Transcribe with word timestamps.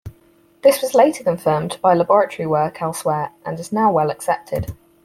This 0.63 0.81
was 0.81 0.95
later 0.95 1.23
confirmed 1.23 1.77
by 1.79 1.93
laboratory 1.93 2.47
work 2.47 2.81
elsewhere 2.81 3.33
and 3.45 3.59
is 3.59 3.71
now 3.71 3.91
well 3.91 4.09
accepted. 4.09 4.75